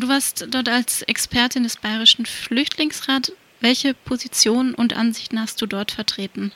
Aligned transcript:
Du 0.00 0.08
warst 0.08 0.54
dort 0.54 0.68
als 0.68 1.00
Expertin 1.02 1.62
des 1.62 1.78
Bayerischen 1.78 2.26
Flüchtlingsrats. 2.26 3.32
Welche 3.62 3.94
Positionen 3.94 4.74
und 4.74 4.94
Ansichten 4.94 5.40
hast 5.40 5.62
du 5.62 5.66
dort 5.66 5.90
vertreten? 5.90 6.52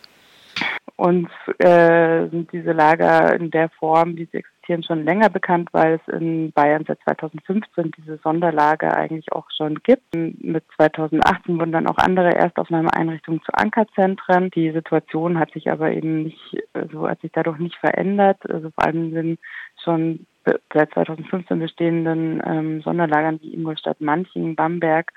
Uns 0.96 1.30
äh, 1.58 2.28
sind 2.28 2.52
diese 2.52 2.72
Lager 2.72 3.34
in 3.34 3.50
der 3.50 3.70
Form, 3.70 4.16
wie 4.16 4.28
sie 4.30 4.38
existieren, 4.38 4.82
schon 4.82 5.04
länger 5.04 5.30
bekannt, 5.30 5.70
weil 5.72 5.94
es 5.94 6.14
in 6.14 6.52
Bayern 6.52 6.84
seit 6.86 7.00
2015 7.04 7.92
diese 7.96 8.18
Sonderlager 8.18 8.94
eigentlich 8.94 9.32
auch 9.32 9.46
schon 9.56 9.76
gibt. 9.82 10.14
Mit 10.14 10.64
2018 10.76 11.58
wurden 11.58 11.72
dann 11.72 11.86
auch 11.86 11.96
andere 11.96 12.34
Erstaufnahmeeinrichtungen 12.34 13.40
zu 13.40 13.54
Ankerzentren. 13.54 14.50
Die 14.50 14.70
Situation 14.72 15.38
hat 15.38 15.52
sich 15.52 15.70
aber 15.70 15.90
eben 15.92 16.24
nicht, 16.24 16.58
also 16.74 17.08
hat 17.08 17.22
sich 17.22 17.32
dadurch 17.32 17.58
nicht 17.58 17.76
verändert. 17.76 18.38
Also 18.50 18.68
vor 18.70 18.84
allem 18.84 19.12
sind 19.14 19.38
schon 19.82 20.26
seit 20.72 20.92
2015 20.92 21.58
bestehenden 21.58 22.42
ähm, 22.44 22.82
Sonderlagern 22.82 23.40
wie 23.42 23.54
Ingolstadt, 23.54 24.00
Manching, 24.00 24.56
Bamberg 24.56 25.12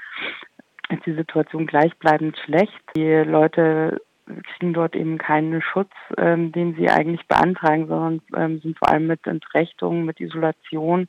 ist 0.89 1.05
die 1.05 1.13
Situation 1.13 1.65
gleichbleibend 1.65 2.37
schlecht. 2.37 2.79
Die 2.95 3.15
Leute 3.23 4.01
kriegen 4.25 4.73
dort 4.73 4.95
eben 4.95 5.17
keinen 5.17 5.61
Schutz, 5.61 5.91
ähm, 6.17 6.51
den 6.51 6.75
sie 6.75 6.89
eigentlich 6.89 7.25
beantragen, 7.27 7.87
sondern 7.87 8.21
ähm, 8.35 8.59
sind 8.61 8.77
vor 8.77 8.89
allem 8.89 9.07
mit 9.07 9.25
Entrechtung, 9.27 10.05
mit 10.05 10.19
Isolation 10.19 11.07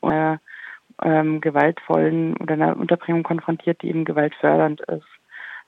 oder 0.00 0.40
ähm, 1.02 1.40
gewaltvollen 1.40 2.36
oder 2.36 2.54
einer 2.54 2.76
Unterbringung 2.76 3.22
konfrontiert, 3.22 3.82
die 3.82 3.88
eben 3.88 4.04
gewaltfördernd 4.04 4.80
ist. 4.82 5.06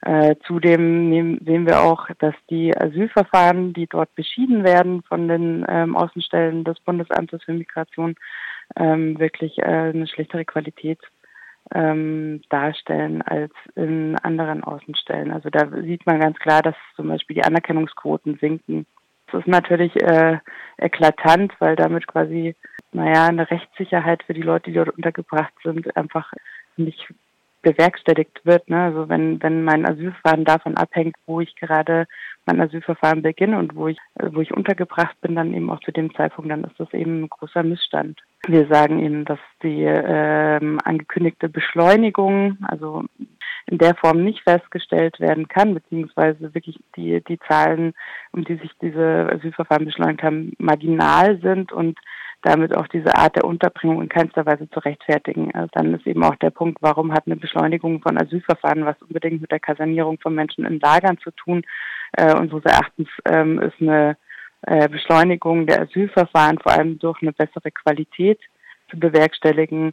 Äh, 0.05 0.35
zudem 0.47 1.11
nehmen, 1.11 1.41
sehen 1.45 1.65
wir 1.65 1.81
auch, 1.81 2.09
dass 2.19 2.35
die 2.51 2.77
Asylverfahren, 2.77 3.73
die 3.73 3.87
dort 3.87 4.13
beschieden 4.17 4.65
werden 4.65 5.03
von 5.03 5.29
den 5.29 5.65
ähm, 5.69 5.95
Außenstellen 5.95 6.65
des 6.65 6.81
Bundesamtes 6.81 7.45
für 7.45 7.53
Migration, 7.53 8.17
ähm, 8.75 9.19
wirklich 9.21 9.59
äh, 9.59 9.63
eine 9.63 10.09
schlechtere 10.09 10.45
Qualität 10.45 10.99
ähm, 11.73 12.43
darstellen 12.49 13.23
als 13.23 13.53
in 13.77 14.17
anderen 14.19 14.65
Außenstellen. 14.65 15.31
Also 15.31 15.51
da 15.51 15.69
sieht 15.83 16.05
man 16.05 16.19
ganz 16.19 16.37
klar, 16.41 16.63
dass 16.63 16.75
zum 16.97 17.07
Beispiel 17.07 17.37
die 17.37 17.45
Anerkennungsquoten 17.45 18.39
sinken. 18.41 18.87
Das 19.31 19.43
ist 19.43 19.49
natürlich 19.49 19.95
äh, 20.03 20.39
eklatant, 20.79 21.53
weil 21.61 21.77
damit 21.77 22.09
quasi, 22.09 22.57
naja, 22.91 23.27
eine 23.27 23.49
Rechtssicherheit 23.49 24.25
für 24.25 24.35
die 24.35 24.43
Leute, 24.43 24.71
die 24.71 24.77
dort 24.77 24.91
untergebracht 24.91 25.55
sind, 25.63 25.97
einfach 25.97 26.33
nicht 26.77 27.07
bewerkstelligt 27.63 28.45
wird. 28.45 28.69
Ne? 28.69 28.83
Also 28.83 29.09
wenn, 29.09 29.43
wenn 29.43 29.65
mein 29.65 29.87
Asylverfahren 29.87 30.45
davon 30.45 30.77
abhängt, 30.77 31.17
wo 31.27 31.41
ich 31.41 31.55
gerade 31.57 32.07
mein 32.45 32.61
Asylverfahren 32.61 33.23
beginne 33.23 33.59
und 33.59 33.75
wo 33.77 33.89
ich, 33.89 33.99
wo 34.21 34.41
ich 34.41 34.53
untergebracht 34.53 35.21
bin, 35.21 35.37
dann 35.37 35.55
eben 35.55 35.71
auch 35.71 35.81
zu 35.81 35.93
dem 35.93 36.13
Zeitpunkt, 36.15 36.51
dann 36.51 36.65
ist 36.65 36.79
das 36.79 36.93
eben 36.93 37.23
ein 37.23 37.29
großer 37.29 37.63
Missstand. 37.63 38.21
Wir 38.47 38.67
sagen 38.67 38.99
eben, 38.99 39.25
dass 39.25 39.39
die 39.63 39.85
ähm, 39.85 40.81
angekündigte 40.85 41.49
Beschleunigung, 41.49 42.59
also 42.63 43.05
in 43.67 43.79
der 43.79 43.95
Form 43.95 44.25
nicht 44.25 44.43
festgestellt 44.43 45.21
werden 45.21 45.47
kann, 45.47 45.75
beziehungsweise 45.75 46.53
wirklich 46.55 46.81
die, 46.97 47.23
die 47.23 47.39
Zahlen, 47.49 47.95
um 48.33 48.45
die 48.45 48.57
sich 48.57 48.73
diese 48.81 49.31
Asylverfahren 49.33 49.85
beschleunigt 49.85 50.23
haben, 50.25 50.53
marginal 50.59 51.41
sind 51.41 51.71
und 51.71 51.99
damit 52.43 52.77
auch 52.77 52.89
diese 52.89 53.15
Art 53.17 53.37
der 53.37 53.45
Unterbringung 53.45 54.03
in 54.03 54.09
keinster 54.09 54.45
Weise 54.45 54.69
zu 54.71 54.81
rechtfertigen. 54.81 55.55
Also 55.55 55.69
dann 55.73 55.95
ist 55.95 56.07
eben 56.07 56.23
auch 56.25 56.35
der 56.37 56.51
Punkt, 56.51 56.79
warum 56.81 57.13
hat 57.13 57.27
eine 57.27 57.37
Beschleunigung 57.37 58.01
von 58.01 58.19
Asylverfahren 58.19 58.85
was 58.85 59.01
unbedingt 59.01 59.41
mit 59.41 59.51
der 59.51 59.61
Kasernierung 59.61 60.19
von 60.21 60.35
Menschen 60.35 60.67
in 60.67 60.81
Lagern 60.81 61.19
zu 61.19 61.31
tun. 61.31 61.63
Äh, 62.13 62.35
unseres 62.35 62.65
Erachtens 62.65 63.09
ähm, 63.25 63.61
ist 63.61 63.81
eine 63.81 64.17
äh, 64.63 64.89
Beschleunigung 64.89 65.67
der 65.67 65.83
Asylverfahren 65.83 66.59
vor 66.59 66.73
allem 66.73 66.99
durch 66.99 67.23
eine 67.23 67.33
bessere 67.33 67.71
Qualität 67.71 68.41
zu 68.91 68.99
bewerkstelligen 68.99 69.93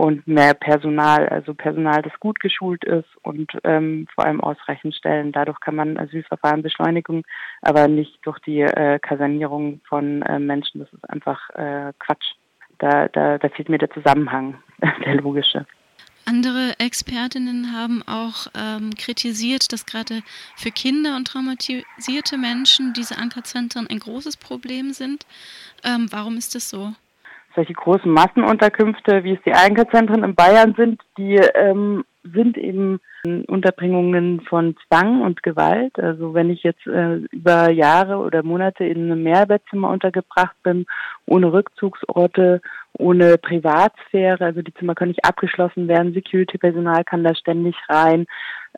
und 0.00 0.26
mehr 0.26 0.54
Personal, 0.54 1.28
also 1.28 1.52
Personal, 1.52 2.00
das 2.00 2.18
gut 2.20 2.40
geschult 2.40 2.84
ist 2.84 3.08
und 3.20 3.52
ähm, 3.64 4.06
vor 4.14 4.24
allem 4.24 4.40
ausreichend 4.40 4.94
Stellen. 4.94 5.30
Dadurch 5.30 5.60
kann 5.60 5.74
man 5.74 5.98
Asylverfahren 5.98 6.62
beschleunigen, 6.62 7.22
aber 7.60 7.86
nicht 7.86 8.18
durch 8.22 8.38
die 8.38 8.62
äh, 8.62 8.98
Kasernierung 8.98 9.82
von 9.86 10.22
äh, 10.22 10.38
Menschen. 10.38 10.80
Das 10.80 10.90
ist 10.90 11.10
einfach 11.10 11.50
äh, 11.50 11.92
Quatsch. 11.98 12.32
Da, 12.78 13.08
da, 13.08 13.36
da 13.36 13.48
fehlt 13.50 13.68
mir 13.68 13.76
der 13.76 13.90
Zusammenhang, 13.90 14.62
der 15.04 15.16
logische. 15.16 15.66
Andere 16.24 16.72
Expertinnen 16.78 17.74
haben 17.76 18.02
auch 18.06 18.46
ähm, 18.58 18.94
kritisiert, 18.96 19.70
dass 19.70 19.84
gerade 19.84 20.22
für 20.56 20.70
Kinder 20.70 21.14
und 21.16 21.26
traumatisierte 21.26 22.38
Menschen 22.38 22.94
diese 22.94 23.18
Ankerzentren 23.18 23.86
ein 23.86 23.98
großes 23.98 24.38
Problem 24.38 24.94
sind. 24.94 25.26
Ähm, 25.84 26.06
warum 26.10 26.38
ist 26.38 26.54
das 26.54 26.70
so? 26.70 26.94
Solche 27.54 27.72
großen 27.72 28.10
Massenunterkünfte, 28.10 29.24
wie 29.24 29.32
es 29.32 29.42
die 29.44 29.52
Einkerzentren 29.52 30.24
in 30.24 30.34
Bayern 30.34 30.74
sind, 30.76 31.00
die 31.18 31.36
ähm, 31.36 32.04
sind 32.22 32.56
eben 32.58 33.00
Unterbringungen 33.48 34.40
von 34.42 34.76
Zwang 34.86 35.22
und 35.22 35.42
Gewalt. 35.42 35.98
Also 35.98 36.32
wenn 36.32 36.50
ich 36.50 36.62
jetzt 36.62 36.86
äh, 36.86 37.16
über 37.30 37.70
Jahre 37.70 38.16
oder 38.16 38.42
Monate 38.42 38.84
in 38.84 39.10
einem 39.10 39.22
Mehrbettzimmer 39.22 39.90
untergebracht 39.90 40.56
bin, 40.62 40.86
ohne 41.26 41.52
Rückzugsorte, 41.52 42.60
ohne 42.98 43.36
Privatsphäre, 43.38 44.44
also 44.44 44.62
die 44.62 44.74
Zimmer 44.74 44.94
können 44.94 45.10
nicht 45.10 45.24
abgeschlossen 45.24 45.88
werden, 45.88 46.14
Security-Personal 46.14 47.04
kann 47.04 47.24
da 47.24 47.34
ständig 47.34 47.76
rein. 47.88 48.26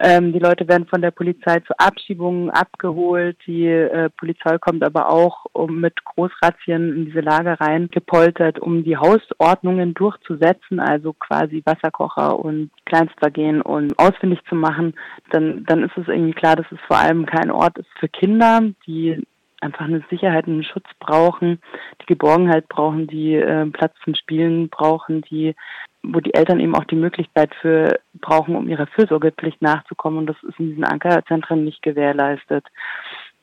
Ähm, 0.00 0.32
die 0.32 0.38
Leute 0.38 0.66
werden 0.69 0.86
von 0.86 1.03
der 1.03 1.10
Polizei 1.10 1.60
zu 1.60 1.75
Abschiebungen 1.78 2.50
abgeholt. 2.50 3.36
Die 3.47 3.66
äh, 3.66 4.08
Polizei 4.10 4.56
kommt 4.58 4.82
aber 4.82 5.10
auch 5.10 5.44
um 5.53 5.80
mit 5.80 6.03
Großrazzien 6.04 6.97
in 6.97 7.04
diese 7.06 7.20
Lager 7.20 7.60
rein 7.60 7.88
gepoltert, 7.88 8.58
um 8.58 8.84
die 8.84 8.97
Hausordnungen 8.97 9.92
durchzusetzen, 9.92 10.80
also 10.80 11.12
quasi 11.12 11.62
Wasserkocher 11.66 12.38
und 12.38 12.70
Kleinstvergehen 12.86 13.60
und 13.60 13.98
ausfindig 13.98 14.41
zu 14.48 14.54
machen. 14.54 14.94
Dann, 15.30 15.64
dann 15.66 15.84
ist 15.84 15.97
es 15.98 16.09
irgendwie 16.09 16.32
klar, 16.32 16.56
dass 16.56 16.66
es 16.72 16.80
vor 16.86 16.97
allem 16.97 17.26
kein 17.26 17.50
Ort 17.50 17.76
ist 17.76 17.91
für 18.00 18.09
Kinder, 18.09 18.62
die 18.86 19.22
einfach 19.60 19.84
eine 19.84 20.03
Sicherheit, 20.10 20.47
einen 20.47 20.64
Schutz 20.64 20.88
brauchen, 20.98 21.60
die 22.00 22.06
Geborgenheit 22.06 22.69
brauchen, 22.69 23.06
die 23.06 23.34
äh, 23.34 23.66
Platz 23.66 23.94
zum 24.04 24.14
Spielen 24.14 24.70
brauchen, 24.70 25.20
die 25.22 25.54
wo 26.03 26.20
die 26.20 26.34
Eltern 26.34 26.60
eben 26.60 26.74
auch 26.74 26.84
die 26.84 26.97
Möglichkeit 26.97 27.54
für 27.60 27.98
brauchen, 28.22 28.56
um 28.56 28.69
ihrer 28.69 28.87
Fürsorgepflicht 28.87 29.60
nachzukommen. 29.60 30.21
Und 30.21 30.27
das 30.27 30.37
ist 30.49 30.59
in 30.59 30.71
diesen 30.71 30.84
Ankerzentren 30.84 31.65
nicht 31.65 31.83
gewährleistet. 31.83 32.65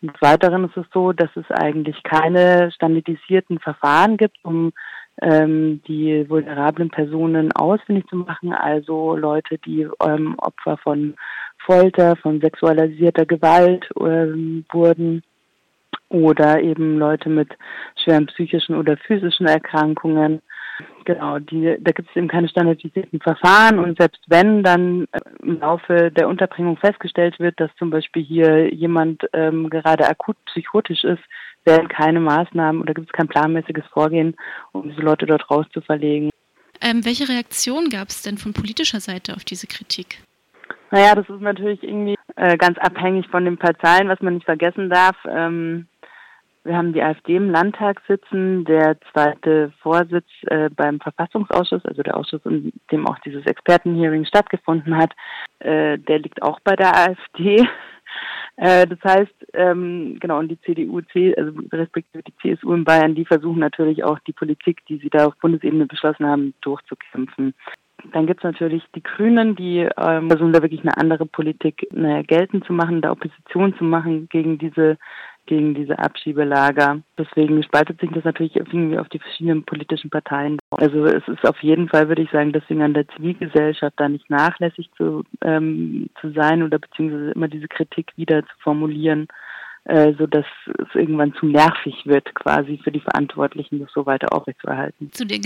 Des 0.02 0.22
Weiteren 0.22 0.66
ist 0.66 0.78
es 0.78 0.86
so, 0.94 1.12
dass 1.12 1.30
es 1.36 1.50
eigentlich 1.52 2.02
keine 2.04 2.72
standardisierten 2.72 3.60
Verfahren 3.60 4.18
gibt, 4.18 4.38
um 4.44 4.72
ähm, 5.22 5.82
die 5.88 6.30
vulnerablen 6.30 6.90
Personen 6.90 7.52
ausfindig 7.52 8.08
zu 8.08 8.16
machen, 8.16 8.54
also 8.54 9.16
Leute, 9.18 9.58
die 9.58 9.88
ähm, 10.06 10.36
Opfer 10.40 10.78
von 10.78 11.16
Folter, 11.66 12.16
von 12.16 12.40
sexualisierter 12.40 13.26
Gewalt 13.26 13.90
ähm, 14.00 14.66
wurden 14.72 15.24
oder 16.08 16.62
eben 16.62 16.98
Leute 16.98 17.30
mit 17.30 17.50
schweren 18.04 18.28
psychischen 18.28 18.76
oder 18.76 18.98
physischen 18.98 19.46
Erkrankungen. 19.46 20.42
Genau, 21.10 21.40
die, 21.40 21.76
da 21.80 21.92
gibt 21.92 22.08
es 22.08 22.16
eben 22.16 22.28
keine 22.28 22.48
standardisierten 22.50 23.20
Verfahren 23.20 23.80
und 23.80 23.98
selbst 23.98 24.22
wenn 24.28 24.62
dann 24.62 25.08
äh, 25.12 25.20
im 25.42 25.60
Laufe 25.60 26.12
der 26.12 26.28
Unterbringung 26.28 26.78
festgestellt 26.78 27.40
wird, 27.40 27.60
dass 27.60 27.72
zum 27.80 27.90
Beispiel 27.90 28.24
hier 28.24 28.72
jemand 28.72 29.24
ähm, 29.34 29.72
gerade 29.72 30.08
akut 30.08 30.38
psychotisch 30.46 31.04
ist, 31.04 31.24
werden 31.66 31.88
keine 31.88 32.20
Maßnahmen 32.20 32.80
oder 32.80 32.94
gibt 32.94 33.08
es 33.08 33.12
kein 33.12 33.28
planmäßiges 33.28 33.86
Vorgehen, 33.92 34.36
um 34.72 34.88
diese 34.88 35.02
Leute 35.02 35.26
dort 35.26 35.50
rauszuverlegen. 35.50 36.30
Ähm, 36.80 37.04
welche 37.04 37.28
Reaktion 37.28 37.90
gab 37.90 38.10
es 38.10 38.22
denn 38.22 38.38
von 38.38 38.54
politischer 38.54 39.00
Seite 39.00 39.34
auf 39.36 39.44
diese 39.44 39.66
Kritik? 39.66 40.20
Naja, 40.92 41.16
das 41.16 41.28
ist 41.28 41.42
natürlich 41.42 41.82
irgendwie 41.82 42.18
äh, 42.36 42.56
ganz 42.56 42.78
abhängig 42.78 43.28
von 43.30 43.46
den 43.46 43.58
Parteien, 43.58 44.10
was 44.10 44.22
man 44.22 44.36
nicht 44.36 44.46
vergessen 44.46 44.92
darf. 44.92 45.18
Ähm, 45.28 45.88
wir 46.70 46.78
haben 46.78 46.94
die 46.94 47.02
AfD 47.02 47.36
im 47.36 47.50
Landtag 47.50 48.00
sitzen, 48.08 48.64
der 48.64 48.98
zweite 49.12 49.74
Vorsitz 49.82 50.28
äh, 50.46 50.70
beim 50.70 51.00
Verfassungsausschuss, 51.00 51.84
also 51.84 52.04
der 52.04 52.16
Ausschuss, 52.16 52.46
in 52.46 52.72
dem 52.92 53.08
auch 53.08 53.18
dieses 53.26 53.44
Expertenhearing 53.48 54.24
stattgefunden 54.24 54.96
hat, 54.96 55.12
äh, 55.60 55.98
der 55.98 56.20
liegt 56.20 56.44
auch 56.44 56.60
bei 56.62 56.76
der 56.76 56.96
AfD. 56.96 57.68
Äh, 58.62 58.88
das 58.88 59.00
heißt, 59.06 59.46
ähm, 59.54 60.18
genau, 60.20 60.40
und 60.40 60.50
die 60.50 60.60
CDU, 60.62 61.00
C, 61.14 61.34
also 61.38 61.54
respektive 61.72 62.24
die 62.24 62.34
CSU 62.42 62.74
in 62.74 62.84
Bayern, 62.84 63.16
die 63.16 63.24
versuchen 63.24 63.60
natürlich 63.60 64.04
auch 64.04 64.20
die 64.28 64.34
Politik, 64.34 64.84
die 64.88 64.98
sie 64.98 65.10
da 65.10 65.28
auf 65.28 65.38
Bundesebene 65.38 65.86
beschlossen 65.86 66.26
haben, 66.26 66.54
durchzukämpfen. 66.60 67.54
Dann 68.12 68.28
gibt 68.28 68.42
es 68.42 68.44
natürlich 68.44 68.84
die 68.96 69.04
Grünen, 69.04 69.56
die 69.56 69.88
ähm, 69.98 70.28
versuchen 70.28 70.52
da 70.52 70.62
wirklich 70.62 70.82
eine 70.82 70.98
andere 70.98 71.26
Politik 71.26 71.88
äh, 71.94 72.24
geltend 72.24 72.66
zu 72.66 72.74
machen, 72.74 73.02
da 73.02 73.12
Opposition 73.12 73.78
zu 73.78 73.86
machen 73.86 74.28
gegen 74.28 74.58
diese 74.58 74.98
gegen 75.50 75.74
diese 75.74 75.98
Abschiebelager. 75.98 77.02
Deswegen 77.18 77.62
spaltet 77.64 78.00
sich 78.00 78.12
das 78.12 78.24
natürlich 78.24 78.56
irgendwie 78.56 79.00
auf 79.00 79.10
die 79.10 79.18
verschiedenen 79.18 79.64
politischen 79.64 80.12
Parteien. 80.12 80.60
Also 80.70 81.06
es 81.06 81.28
ist 81.28 81.46
auf 81.46 81.62
jeden 81.62 81.90
Fall, 81.90 82.08
würde 82.08 82.22
ich 82.22 82.30
sagen, 82.30 82.54
deswegen 82.54 82.84
an 82.84 82.94
der 82.94 83.08
Zivilgesellschaft 83.10 83.96
da 83.98 84.08
nicht 84.08 84.30
nachlässig 84.30 84.92
zu, 84.96 85.24
ähm, 85.44 86.10
zu 86.22 86.32
sein 86.32 86.62
oder 86.62 86.78
beziehungsweise 86.78 87.32
immer 87.32 87.48
diese 87.48 87.68
Kritik 87.68 88.14
wieder 88.16 88.44
zu 88.44 88.54
formulieren. 88.60 89.28
Äh, 89.90 90.14
so 90.18 90.28
dass 90.28 90.46
es 90.68 90.88
irgendwann 90.94 91.34
zu 91.34 91.48
nervig 91.48 92.06
wird, 92.06 92.36
quasi 92.36 92.80
für 92.84 92.92
die 92.92 93.00
Verantwortlichen, 93.00 93.80
das 93.80 93.90
so 93.92 94.06
weiter 94.06 94.32
aufrechtzuerhalten. 94.34 95.12
Zu 95.12 95.26
der 95.26 95.40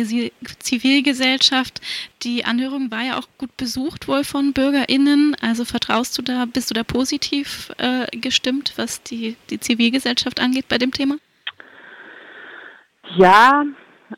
Zivilgesellschaft, 0.59 1.79
die 2.23 2.43
Anhörung 2.43 2.91
war 2.91 3.03
ja 3.03 3.17
auch 3.17 3.27
gut 3.37 3.55
besucht 3.55 4.09
wohl 4.09 4.25
von 4.25 4.51
BürgerInnen. 4.51 5.37
Also 5.41 5.63
vertraust 5.63 6.17
du 6.17 6.21
da, 6.21 6.45
bist 6.45 6.69
du 6.69 6.73
da 6.73 6.83
positiv 6.83 7.71
äh, 7.77 8.05
gestimmt, 8.17 8.73
was 8.75 9.01
die, 9.01 9.37
die 9.49 9.61
Zivilgesellschaft 9.61 10.41
angeht 10.41 10.67
bei 10.67 10.77
dem 10.77 10.91
Thema? 10.91 11.15
Ja, 13.15 13.63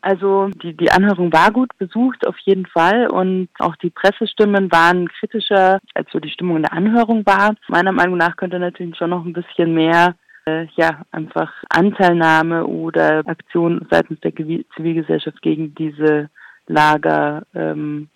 also 0.02 0.48
die, 0.62 0.76
die 0.76 0.90
Anhörung 0.90 1.32
war 1.32 1.50
gut 1.50 1.70
besucht 1.78 2.26
auf 2.26 2.36
jeden 2.38 2.66
Fall 2.66 3.08
und 3.08 3.48
auch 3.58 3.76
die 3.76 3.90
Pressestimmen 3.90 4.70
waren 4.72 5.08
kritischer, 5.08 5.80
als 5.94 6.10
so 6.12 6.20
die 6.20 6.30
Stimmung 6.30 6.56
in 6.56 6.62
der 6.62 6.72
Anhörung 6.72 7.24
war. 7.26 7.54
Meiner 7.68 7.92
Meinung 7.92 8.16
nach 8.16 8.36
könnte 8.36 8.58
natürlich 8.58 8.96
schon 8.96 9.10
noch 9.10 9.24
ein 9.24 9.32
bisschen 9.32 9.74
mehr 9.74 10.14
äh, 10.46 10.66
ja, 10.76 11.02
einfach 11.10 11.52
Anteilnahme 11.68 12.66
oder 12.66 13.26
Aktion 13.26 13.86
seitens 13.90 14.20
der 14.20 14.34
Zivilgesellschaft 14.34 15.42
gegen 15.42 15.74
diese 15.74 16.30
Lager 16.66 17.42
ähm, 17.54 18.08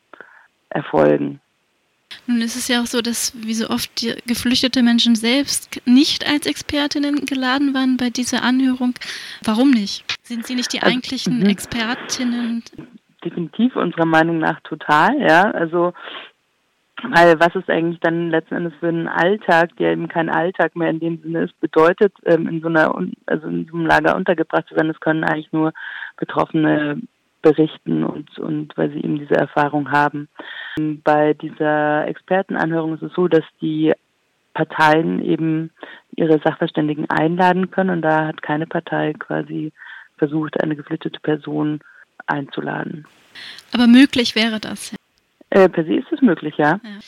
erfolgen. 0.68 1.40
Nun 2.26 2.40
ist 2.40 2.56
es 2.56 2.68
ja 2.68 2.82
auch 2.82 2.86
so, 2.86 3.02
dass 3.02 3.32
wie 3.36 3.54
so 3.54 3.68
oft 3.70 4.02
die 4.02 4.14
geflüchtete 4.26 4.82
Menschen 4.82 5.14
selbst 5.14 5.80
nicht 5.84 6.26
als 6.26 6.46
Expertinnen 6.46 7.24
geladen 7.24 7.74
waren 7.74 7.96
bei 7.96 8.10
dieser 8.10 8.42
Anhörung. 8.42 8.94
Warum 9.44 9.70
nicht? 9.70 10.04
Sind 10.30 10.46
sie 10.46 10.54
nicht 10.54 10.72
die 10.72 10.78
also, 10.78 10.92
eigentlichen 10.92 11.40
also, 11.40 11.50
Expertinnen? 11.50 12.62
Definitiv 13.24 13.74
unserer 13.74 14.06
Meinung 14.06 14.38
nach 14.38 14.60
total, 14.60 15.20
ja. 15.20 15.50
Also 15.50 15.92
weil 17.02 17.40
was 17.40 17.56
ist 17.56 17.68
eigentlich 17.68 17.98
dann 17.98 18.30
letzten 18.30 18.54
Endes 18.54 18.74
für 18.78 18.86
einen 18.86 19.08
Alltag, 19.08 19.74
der 19.78 19.90
eben 19.90 20.06
kein 20.06 20.28
Alltag 20.28 20.76
mehr 20.76 20.90
in 20.90 21.00
dem 21.00 21.20
Sinne 21.20 21.42
ist, 21.46 21.58
bedeutet, 21.58 22.12
ähm, 22.26 22.46
in 22.46 22.60
so 22.60 22.68
einer, 22.68 22.94
also 23.26 23.48
in 23.48 23.66
so 23.66 23.76
einem 23.76 23.86
Lager 23.86 24.14
untergebracht 24.14 24.68
zu 24.68 24.76
werden, 24.76 24.86
das 24.86 25.00
können 25.00 25.24
eigentlich 25.24 25.52
nur 25.52 25.72
Betroffene 26.16 27.00
berichten 27.42 28.04
und, 28.04 28.38
und 28.38 28.78
weil 28.78 28.90
sie 28.90 28.98
eben 28.98 29.18
diese 29.18 29.34
Erfahrung 29.34 29.90
haben. 29.90 30.28
Bei 31.02 31.34
dieser 31.34 32.06
Expertenanhörung 32.06 32.94
ist 32.94 33.02
es 33.02 33.12
so, 33.14 33.26
dass 33.26 33.44
die 33.60 33.94
Parteien 34.54 35.24
eben 35.24 35.70
ihre 36.14 36.38
Sachverständigen 36.44 37.10
einladen 37.10 37.72
können 37.72 37.90
und 37.90 38.02
da 38.02 38.26
hat 38.26 38.42
keine 38.42 38.68
Partei 38.68 39.14
quasi 39.18 39.72
versucht, 40.20 40.62
eine 40.62 40.76
geflüchtete 40.76 41.18
Person 41.20 41.80
einzuladen. 42.26 43.06
Aber 43.72 43.86
möglich 43.86 44.36
wäre 44.36 44.60
das. 44.60 44.94
Äh, 45.50 45.68
per 45.68 45.84
se 45.84 45.94
ist 45.94 46.12
es 46.12 46.20
möglich, 46.20 46.54
ja. 46.58 46.80
ja. 46.84 47.00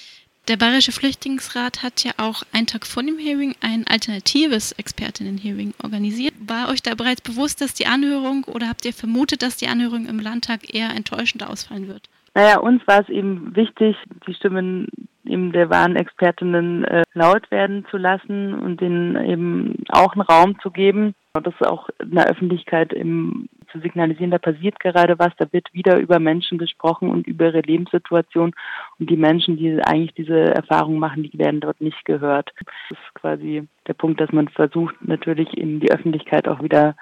Der 0.48 0.56
Bayerische 0.56 0.90
Flüchtlingsrat 0.90 1.84
hat 1.84 2.02
ja 2.02 2.12
auch 2.16 2.42
einen 2.52 2.66
Tag 2.66 2.84
vor 2.84 3.04
dem 3.04 3.16
Hearing 3.16 3.54
ein 3.60 3.84
alternatives 3.88 4.72
Expertinnen-Hearing 4.72 5.74
organisiert. 5.84 6.34
War 6.48 6.68
euch 6.68 6.82
da 6.82 6.96
bereits 6.96 7.20
bewusst, 7.20 7.60
dass 7.60 7.74
die 7.74 7.86
Anhörung 7.86 8.42
oder 8.44 8.68
habt 8.68 8.84
ihr 8.84 8.92
vermutet, 8.92 9.42
dass 9.42 9.56
die 9.56 9.68
Anhörung 9.68 10.06
im 10.06 10.18
Landtag 10.18 10.74
eher 10.74 10.90
enttäuschend 10.90 11.48
ausfallen 11.48 11.86
wird? 11.86 12.08
Naja, 12.34 12.58
uns 12.58 12.84
war 12.88 13.02
es 13.02 13.08
eben 13.08 13.54
wichtig, 13.54 13.94
die 14.26 14.34
Stimmen 14.34 14.88
eben 15.24 15.52
der 15.52 15.70
wahren 15.70 15.94
Expertinnen 15.94 16.84
äh, 16.84 17.02
laut 17.12 17.48
werden 17.52 17.86
zu 17.90 17.96
lassen 17.96 18.54
und 18.54 18.80
denen 18.80 19.14
eben 19.24 19.84
auch 19.90 20.14
einen 20.14 20.22
Raum 20.22 20.58
zu 20.60 20.72
geben. 20.72 21.14
Das 21.34 21.54
auch 21.62 21.88
in 21.98 22.14
der 22.14 22.26
Öffentlichkeit 22.26 22.92
im 22.92 23.48
zu 23.72 23.80
signalisieren, 23.80 24.30
da 24.30 24.38
passiert 24.38 24.78
gerade 24.80 25.18
was, 25.18 25.32
da 25.38 25.50
wird 25.50 25.72
wieder 25.72 25.98
über 25.98 26.18
Menschen 26.18 26.58
gesprochen 26.58 27.08
und 27.08 27.26
über 27.26 27.46
ihre 27.46 27.62
Lebenssituation 27.62 28.52
und 28.98 29.10
die 29.10 29.16
Menschen, 29.16 29.56
die 29.56 29.80
eigentlich 29.82 30.12
diese 30.12 30.54
Erfahrung 30.54 30.98
machen, 30.98 31.22
die 31.22 31.38
werden 31.38 31.60
dort 31.60 31.80
nicht 31.80 32.04
gehört. 32.04 32.52
Das 32.58 32.98
ist 32.98 33.14
quasi 33.14 33.66
der 33.86 33.94
Punkt, 33.94 34.20
dass 34.20 34.30
man 34.30 34.48
versucht, 34.48 34.94
natürlich 35.00 35.56
in 35.56 35.80
die 35.80 35.90
Öffentlichkeit 35.90 36.46
auch 36.48 36.62
wieder 36.62 36.94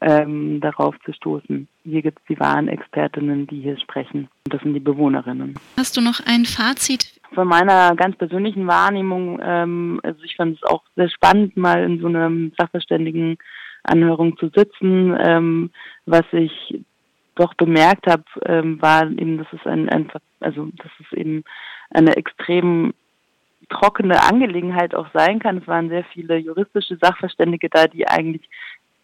ähm, 0.00 0.60
darauf 0.60 0.94
zu 1.04 1.12
stoßen. 1.12 1.66
Hier 1.84 2.02
gibt 2.02 2.18
es 2.20 2.26
die 2.26 2.38
wahren 2.38 2.68
Expertinnen, 2.68 3.46
die 3.46 3.62
hier 3.62 3.78
sprechen. 3.78 4.28
Und 4.44 4.54
das 4.54 4.60
sind 4.62 4.74
die 4.74 4.80
Bewohnerinnen. 4.80 5.54
Hast 5.76 5.96
du 5.96 6.00
noch 6.00 6.20
ein 6.26 6.44
Fazit? 6.44 7.20
Von 7.34 7.48
meiner 7.48 7.94
ganz 7.96 8.16
persönlichen 8.16 8.66
Wahrnehmung, 8.66 9.40
ähm, 9.42 10.00
also 10.02 10.22
ich 10.22 10.36
fand 10.36 10.56
es 10.56 10.62
auch 10.62 10.82
sehr 10.94 11.08
spannend, 11.08 11.56
mal 11.56 11.82
in 11.82 12.00
so 12.00 12.06
einem 12.06 12.52
Sachverständigen 12.58 13.38
Anhörung 13.82 14.36
zu 14.38 14.50
sitzen. 14.54 15.16
Ähm, 15.20 15.70
was 16.06 16.24
ich 16.32 16.80
doch 17.34 17.54
bemerkt 17.54 18.06
habe, 18.06 18.24
ähm, 18.44 18.82
war 18.82 19.04
eben, 19.04 19.38
dass 19.38 19.46
es 19.52 19.64
ein, 19.66 19.88
ein, 19.88 20.10
also 20.40 20.68
dass 20.76 20.90
es 21.00 21.16
eben 21.16 21.44
eine 21.90 22.16
extrem 22.16 22.92
trockene 23.68 24.22
Angelegenheit 24.22 24.94
auch 24.94 25.08
sein 25.12 25.38
kann. 25.38 25.58
Es 25.58 25.66
waren 25.66 25.88
sehr 25.88 26.04
viele 26.04 26.36
juristische 26.36 26.96
Sachverständige 27.00 27.68
da, 27.68 27.86
die 27.86 28.06
eigentlich 28.08 28.48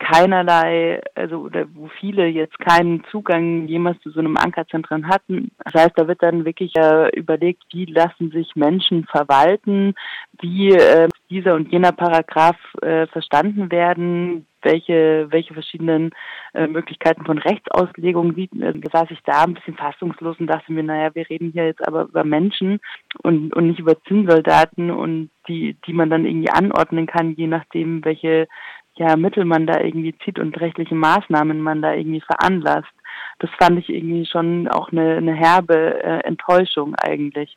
keinerlei, 0.05 1.01
also 1.15 1.39
oder 1.39 1.65
wo 1.75 1.89
viele 1.89 2.27
jetzt 2.27 2.59
keinen 2.59 3.05
Zugang 3.11 3.67
jemals 3.67 4.01
zu 4.03 4.11
so 4.11 4.21
einem 4.21 4.37
Ankerzentrum 4.37 5.09
hatten. 5.09 5.51
Das 5.65 5.83
heißt, 5.83 5.93
da 5.97 6.07
wird 6.07 6.23
dann 6.23 6.45
wirklich 6.45 6.77
äh, 6.77 7.09
überlegt, 7.17 7.63
wie 7.73 7.87
lassen 7.87 8.31
sich 8.31 8.55
Menschen 8.55 9.05
verwalten, 9.05 9.95
wie 10.41 10.73
äh, 10.73 11.09
dieser 11.31 11.55
und 11.55 11.73
jener 11.73 11.93
Paragraph 11.93 12.59
äh, 12.83 13.07
verstanden 13.07 13.71
werden, 13.71 14.47
welche, 14.63 15.27
welche 15.31 15.55
verschiedenen 15.55 16.11
äh, 16.55 16.67
Möglichkeiten 16.67 17.25
von 17.25 17.39
Rechtsauslegung 17.39 18.35
sieht. 18.35 18.53
Äh, 18.61 18.75
da 18.75 19.01
saß 19.01 19.11
ich 19.11 19.23
da 19.25 19.45
ein 19.45 19.55
bisschen 19.55 19.77
fassungslos 19.77 20.39
und 20.39 20.49
dachte 20.49 20.73
mir, 20.73 20.83
naja, 20.83 21.15
wir 21.15 21.29
reden 21.29 21.53
hier 21.53 21.67
jetzt 21.67 21.87
aber 21.87 22.05
über 22.05 22.25
Menschen 22.25 22.81
und, 23.23 23.55
und 23.55 23.69
nicht 23.69 23.81
über 23.81 24.01
Zinnsoldaten 24.05 24.91
und 24.91 25.31
die, 25.49 25.77
die 25.87 25.93
man 25.93 26.11
dann 26.11 26.25
irgendwie 26.25 26.51
anordnen 26.51 27.07
kann, 27.07 27.35
je 27.35 27.47
nachdem, 27.47 28.05
welche 28.05 28.49
ja, 28.97 29.17
Mittel 29.17 29.45
man 29.45 29.67
da 29.67 29.81
irgendwie 29.81 30.17
zieht 30.25 30.39
und 30.39 30.59
rechtliche 30.61 30.95
Maßnahmen 30.95 31.61
man 31.61 31.83
da 31.83 31.93
irgendwie 31.93 32.21
veranlasst. 32.21 32.93
Das 33.41 33.51
fand 33.59 33.79
ich 33.79 33.89
irgendwie 33.89 34.27
schon 34.27 34.69
auch 34.69 34.93
eine, 34.93 35.17
eine 35.17 35.35
herbe 35.35 36.03
äh, 36.03 36.21
Enttäuschung 36.21 36.95
eigentlich. 36.95 37.51